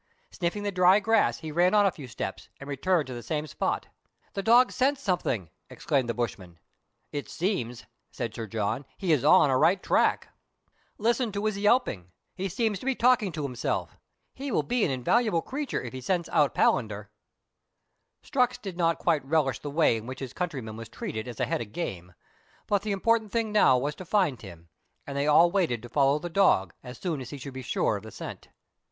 Sniffing 0.31 0.63
the 0.63 0.71
dry 0.71 0.99
grass, 0.99 1.41
he 1.41 1.51
ran 1.51 1.75
on 1.75 1.85
a 1.85 1.91
few 1.91 2.07
steps, 2.07 2.49
and 2.59 2.67
returned 2.67 3.05
to 3.05 3.13
the 3.13 3.21
same 3.21 3.45
spot." 3.45 3.89
The 4.33 4.41
dog 4.41 4.71
scents 4.71 4.99
something," 4.99 5.51
exclaimed 5.69 6.09
the 6.09 6.15
bushman. 6.15 6.57
"It 7.11 7.27
seems/' 7.27 7.85
said 8.09 8.33
Sir 8.33 8.47
John, 8.47 8.83
"he 8.97 9.11
is 9.11 9.23
on 9.23 9.51
a 9.51 9.59
right 9.59 9.77
track. 9.83 10.25
"There 10.25 10.25
he 10.25 10.31
is," 10.31 10.31
cried 10.31 10.33
Mukuuin.— 10.39 10.53
[Page 10.57 10.97
103.] 10.97 10.97
THREE 10.97 11.05
ENGLISHMEN 11.05 11.05
AND 11.05 11.05
THREE 11.05 11.05
RUSSIANS. 11.05 11.05
I03 11.05 11.05
Listen 11.05 11.31
to 11.33 11.45
his 11.45 11.57
yelping: 11.59 12.11
he 12.35 12.49
seems 12.49 12.79
to 12.79 12.85
be 12.87 12.95
talking 12.95 13.31
to 13.33 13.45
him 13.45 13.55
self. 13.55 13.97
He 14.33 14.51
will 14.51 14.63
be 14.63 14.83
an 14.85 14.89
invaluable 14.91 15.41
creature 15.43 15.81
if 15.83 15.93
he 15.93 16.01
scents 16.01 16.29
out 16.29 16.55
Palander." 16.55 17.07
Strux 18.23 18.59
did 18.59 18.77
not 18.77 18.97
quite 18.97 19.23
relish 19.23 19.59
the 19.59 19.69
way 19.69 19.97
in 19.97 20.07
which 20.07 20.19
his 20.19 20.33
country 20.33 20.61
man 20.61 20.77
was 20.77 20.89
treated 20.89 21.27
as 21.27 21.39
a 21.39 21.45
head 21.45 21.61
of 21.61 21.71
game; 21.73 22.15
but 22.65 22.81
the 22.81 22.91
important 22.91 23.31
thing 23.31 23.51
now 23.51 23.77
was 23.77 23.93
to 23.93 24.05
find 24.05 24.41
him, 24.41 24.69
and 25.05 25.15
they 25.15 25.27
all 25.27 25.51
waited 25.51 25.83
to 25.83 25.89
follow 25.89 26.17
the 26.17 26.27
dog, 26.27 26.73
as 26.81 26.97
soon 26.97 27.21
as 27.21 27.29
he 27.29 27.37
should 27.37 27.53
be 27.53 27.61
sure 27.61 27.97
of 27.97 28.01
the 28.01 28.09
scent. 28.11 28.47